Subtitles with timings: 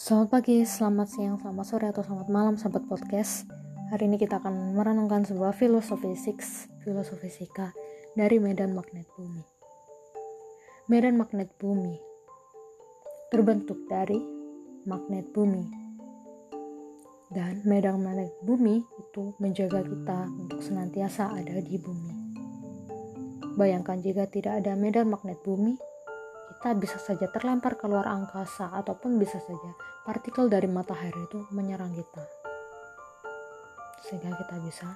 [0.00, 3.44] Selamat pagi, selamat siang, selamat sore, atau selamat malam sahabat podcast.
[3.92, 7.76] Hari ini kita akan merenungkan sebuah filosofi six, filosofi fisika
[8.16, 9.44] dari medan magnet bumi.
[10.88, 12.00] Medan magnet bumi
[13.28, 14.16] terbentuk dari
[14.88, 15.68] magnet bumi.
[17.28, 22.12] Dan medan magnet bumi itu menjaga kita untuk senantiasa ada di bumi.
[23.52, 25.76] Bayangkan jika tidak ada medan magnet bumi,
[26.60, 29.72] kita bisa saja terlempar keluar angkasa ataupun bisa saja
[30.04, 32.20] partikel dari matahari itu menyerang kita.
[34.04, 34.92] Sehingga kita bisa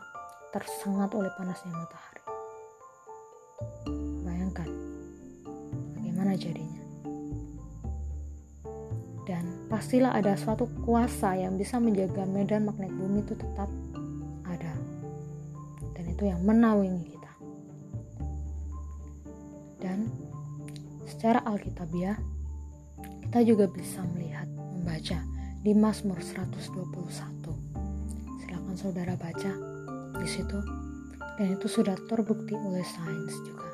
[0.52, 2.20] tersengat oleh panasnya matahari.
[4.28, 4.68] Bayangkan
[5.96, 6.84] bagaimana jadinya?
[9.24, 13.72] Dan pastilah ada suatu kuasa yang bisa menjaga medan magnet bumi itu tetap
[14.44, 14.76] ada.
[15.96, 17.32] Dan itu yang menaungi kita.
[19.80, 20.23] Dan
[21.24, 22.20] Secara alkitabiah,
[23.00, 25.24] kita juga bisa melihat, membaca
[25.64, 28.44] di Mazmur 121.
[28.44, 29.48] Silakan saudara baca
[30.20, 30.60] di situ.
[31.40, 33.64] Dan itu sudah terbukti oleh sains juga.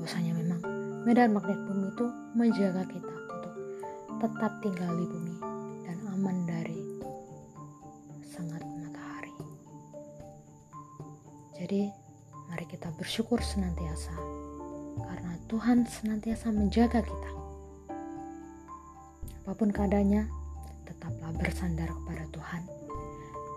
[0.00, 0.60] Bahwasanya memang
[1.04, 3.54] medan magnet bumi itu menjaga kita untuk
[4.16, 5.36] tetap tinggal di bumi
[5.84, 6.80] dan aman dari
[8.24, 9.36] sangat matahari.
[11.60, 11.92] Jadi,
[12.48, 14.45] mari kita bersyukur senantiasa
[14.96, 17.30] karena Tuhan senantiasa menjaga kita.
[19.44, 20.26] Apa pun keadaannya,
[20.88, 22.62] tetaplah bersandar kepada Tuhan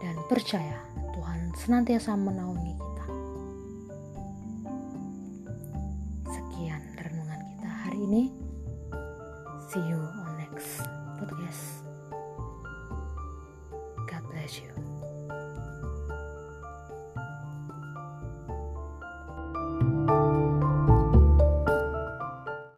[0.04, 0.78] dan percaya
[1.16, 3.06] Tuhan senantiasa menaungi kita.
[6.30, 8.24] Sekian renungan kita hari ini.
[9.72, 10.99] See you on next.